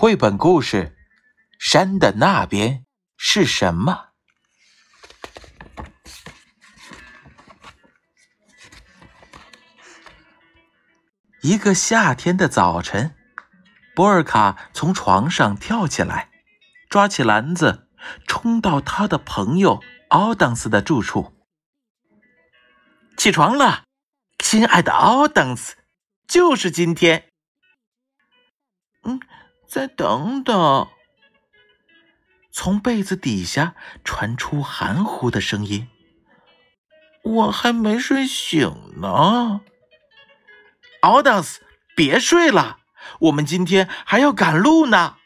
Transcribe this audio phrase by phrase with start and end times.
[0.00, 0.96] 绘本故事
[1.58, 4.10] 《山的那边是什么》。
[11.42, 13.16] 一个夏天的早晨，
[13.96, 16.30] 波尔卡从床上跳起来，
[16.88, 17.88] 抓起篮子，
[18.28, 21.36] 冲到他的朋友奥当斯的住处。
[23.16, 23.82] 起床了，
[24.38, 25.74] 亲爱的奥当斯，
[26.28, 27.28] 就是今天。
[29.02, 29.18] 嗯，
[29.68, 30.88] 再等等。
[32.50, 35.88] 从被子底下传出含糊的声音
[37.22, 39.60] ：“我还没睡醒呢。”
[41.02, 41.60] 奥当斯，
[41.94, 42.78] 别睡了，
[43.20, 45.18] 我们今天还要赶路呢。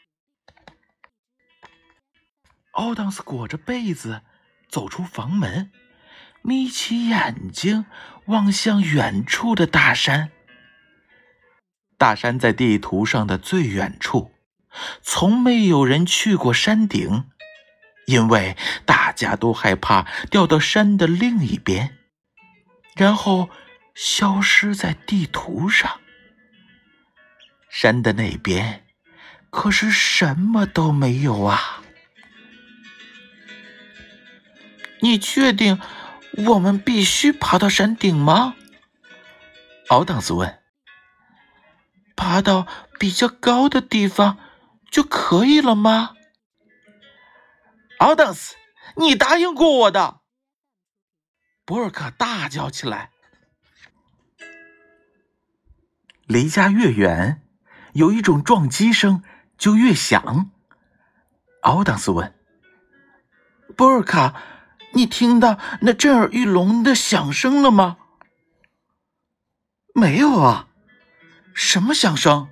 [2.71, 4.21] 奥当斯裹着被子
[4.67, 5.71] 走出房门，
[6.43, 7.85] 眯起眼睛
[8.25, 10.31] 望向远处的大山。
[11.97, 14.32] 大山在地图上的最远处，
[15.01, 17.25] 从没有人去过山顶，
[18.05, 21.97] 因为大家都害怕掉到山的另一边，
[22.95, 23.49] 然后。
[23.95, 25.99] 消失在地图上。
[27.69, 28.83] 山的那边，
[29.51, 31.83] 可是什么都没有啊！
[35.01, 35.79] 你确定
[36.47, 38.55] 我们必须爬到山顶吗？
[39.89, 40.57] 奥当斯问。
[42.15, 42.65] 爬到
[42.97, 44.39] 比较高的地方
[44.93, 46.13] 就可以了吗？
[47.97, 48.55] 奥当斯，
[48.95, 50.19] 你答应过我的！
[51.65, 53.09] 博尔卡大叫起来。
[56.27, 57.41] 离家越远，
[57.93, 59.23] 有一种撞击声
[59.57, 60.51] 就越响。
[61.61, 62.37] 奥当斯问
[63.75, 64.43] ：“博尔卡，
[64.93, 67.97] 你听到那震耳欲聋的响声了吗
[69.95, 70.67] ？”“没有啊，
[71.55, 72.49] 什么响声？”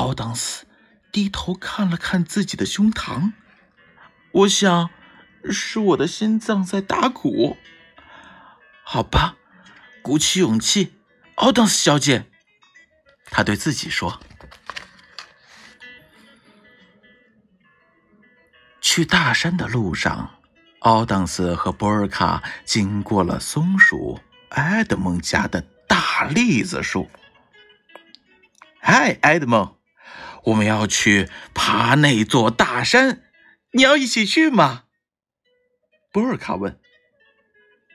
[0.00, 0.66] 奥当斯
[1.12, 3.32] 低头看了看自己的胸膛
[4.32, 4.88] ，“我想
[5.50, 7.58] 是我的心脏在打鼓。
[8.82, 9.36] ”“好吧，
[10.02, 10.94] 鼓起勇气。”
[11.36, 12.24] 奥当斯小姐，
[13.26, 14.20] 他对自己说
[18.80, 20.40] ：“去大山的路上，
[20.78, 24.18] 奥当斯和波尔卡经过了松鼠
[24.50, 27.10] 埃德蒙家的大栗子树。
[28.80, 29.76] 嗨，埃德蒙，
[30.44, 33.22] 我们要去爬那座大山，
[33.72, 34.84] 你要一起去吗？”
[36.12, 36.78] 波尔卡问。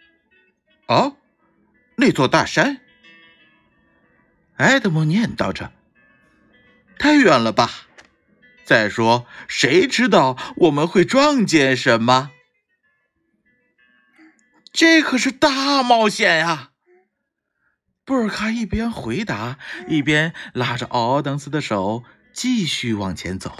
[0.87, 1.17] “哦，
[1.97, 2.81] 那座大山。”
[4.57, 5.73] 埃德蒙念叨着
[6.97, 7.69] ：“太远了吧？
[8.63, 12.31] 再说，谁知道我们会撞见什么？
[14.71, 16.71] 这可是大冒险呀！”
[18.05, 19.57] 布尔卡一边回答，
[19.87, 22.03] 一边拉着奥当斯的手
[22.35, 23.57] 继续往前走。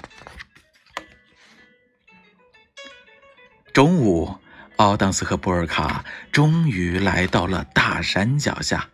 [3.74, 4.38] 中午，
[4.76, 8.90] 奥当斯和波尔卡终于来到了大山脚下。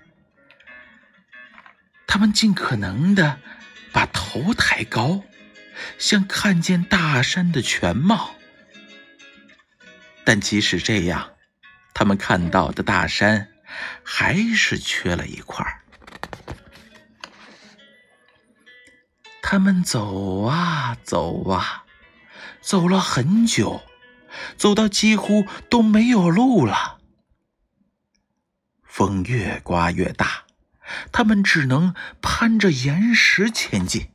[2.06, 3.40] 他们尽可能的
[3.92, 5.24] 把头抬高，
[5.98, 8.36] 想看见大山的全貌。
[10.24, 11.34] 但即使这样，
[11.94, 13.50] 他们看到的大山
[14.04, 15.81] 还是缺了一块儿。
[19.52, 21.84] 他们走啊走啊，
[22.62, 23.82] 走了很久，
[24.56, 27.00] 走到几乎都没有路了。
[28.86, 30.46] 风越刮越大。
[31.12, 34.10] 他们只能攀着岩石前进。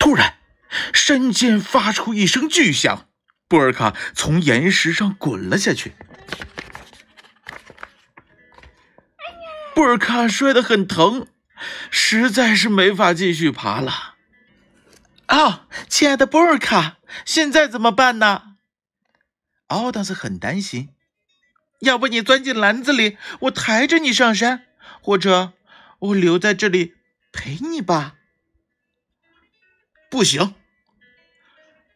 [0.00, 0.38] 突然，
[0.92, 3.06] 山间发出一声巨响，
[3.46, 5.92] 布尔卡从岩石上滚了下去。
[9.76, 11.28] 布尔卡摔得很疼，
[11.90, 14.14] 实在是没法继续爬了。
[15.26, 18.56] 啊，亲爱的波尔卡，现在怎么办呢？
[19.66, 20.90] 奥当斯很担心。
[21.80, 24.66] 要不你钻进篮子里，我抬着你上山，
[25.00, 25.52] 或者
[25.98, 26.94] 我留在这里
[27.32, 28.16] 陪你吧。
[30.10, 30.54] 不行，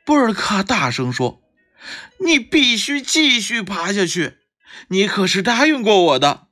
[0.05, 1.43] 波尔卡大声说
[2.25, 4.39] ：“你必须继续爬下去，
[4.89, 6.47] 你可是答应过我的。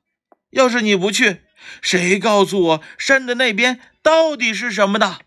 [0.51, 1.43] 要是你不去，
[1.81, 5.21] 谁告诉我山的那边到底是什么的？”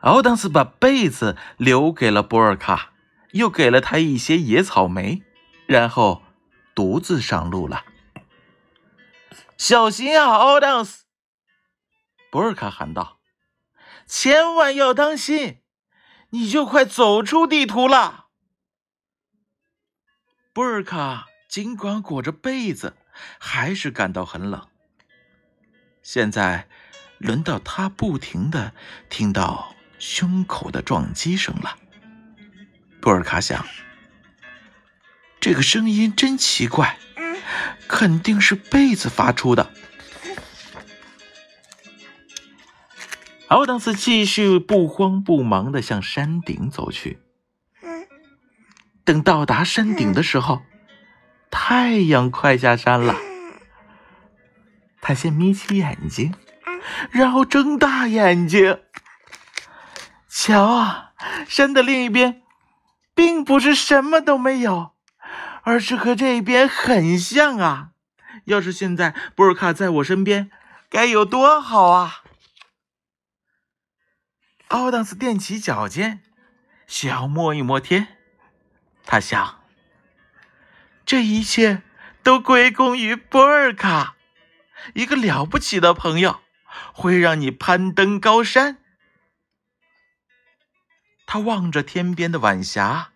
[0.00, 2.92] 奥当斯把被子留给了布尔卡，
[3.32, 5.22] 又给了他一些野草莓。
[5.66, 6.22] 然后
[6.74, 7.86] 独自上路了。
[9.56, 11.04] 小心啊，奥当斯！
[12.30, 13.18] 博尔卡喊道
[14.06, 15.62] ：“千万要当心，
[16.30, 18.26] 你就快走出地图了。”
[20.52, 22.94] 博尔卡尽管裹着被子，
[23.38, 24.66] 还是感到很冷。
[26.02, 26.66] 现在
[27.18, 28.74] 轮到他不停的
[29.08, 31.78] 听到胸口的撞击声了。
[33.00, 33.66] 布尔卡想，
[35.40, 36.98] 这个声音真奇怪，
[37.86, 39.70] 肯定是被子发出的。
[43.48, 47.20] 奥当斯继续不慌不忙的向山顶走去。
[49.04, 50.62] 等到达山顶的时候，
[51.56, 53.14] 太阳快下山了。
[55.00, 56.34] 他先眯起眼睛，
[57.12, 58.80] 然后睁大眼睛。
[60.28, 61.12] 瞧啊，
[61.46, 62.42] 山的另一边，
[63.14, 64.94] 并不是什么都没有，
[65.62, 67.90] 而是和这边很像啊！
[68.46, 70.50] 要是现在布尔卡在我身边，
[70.90, 72.24] 该有多好啊！
[74.68, 76.20] 奥当斯踮起脚尖，
[76.88, 78.08] 想要摸一摸天。
[79.06, 79.60] 他想，
[81.06, 81.82] 这一切
[82.22, 84.16] 都归功于波尔卡，
[84.94, 86.40] 一个了不起的朋友，
[86.92, 88.78] 会让你攀登高山。
[91.26, 93.12] 他望着天边的晚霞，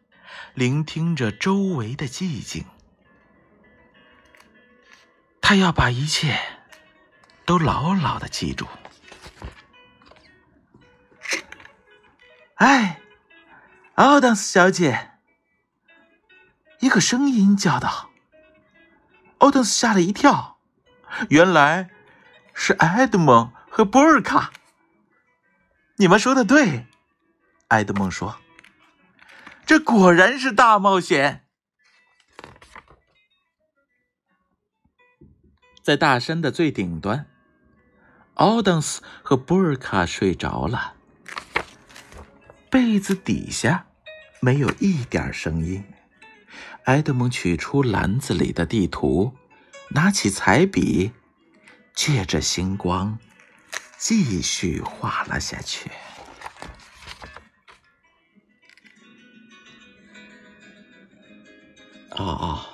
[0.55, 2.65] 聆听着周围的寂静。
[5.41, 6.39] 他要把一切
[7.47, 8.67] 都牢牢的记住。
[12.57, 13.01] 哎，
[13.95, 15.13] 奥当斯小姐。
[16.81, 18.11] 一个声音叫道
[19.39, 20.59] ：“奥登斯吓了一跳，
[21.29, 21.91] 原来
[22.55, 24.53] 是埃德蒙和波尔卡。
[25.97, 26.87] 你们说的对，
[27.69, 28.39] 埃德蒙说
[29.67, 31.45] ：‘这果然是大冒险。’
[35.83, 37.27] 在大山的最顶端，
[38.35, 40.95] 奥登斯和波尔卡睡着了，
[42.71, 43.87] 被子底下
[44.41, 45.85] 没有一点声音。”
[46.89, 49.37] 埃德蒙取出篮子里的地图，
[49.91, 51.13] 拿起彩笔，
[51.95, 53.19] 借着星光，
[53.99, 55.91] 继续画了下去。
[62.13, 62.65] 哦哦，